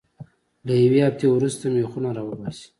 [0.67, 2.67] له یوې هفتې وروسته میخونه را وباسئ.